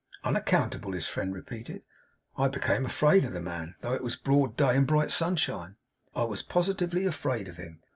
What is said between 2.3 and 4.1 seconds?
'I became afraid of the man. Though it